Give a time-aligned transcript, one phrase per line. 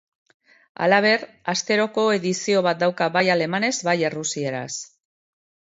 [0.85, 4.69] Halaber, asteroko edizio bat dauka bai alemanez bai errusieraz.